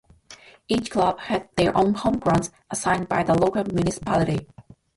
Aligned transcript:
Each 0.67 0.89
club 0.89 1.19
had 1.19 1.49
their 1.57 1.77
own 1.77 1.93
home 1.93 2.17
grounds 2.17 2.49
assigned 2.71 3.07
by 3.07 3.21
the 3.21 3.35
local 3.35 3.63
municipality. 3.65 4.47